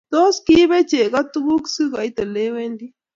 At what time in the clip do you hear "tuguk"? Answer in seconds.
1.31-1.63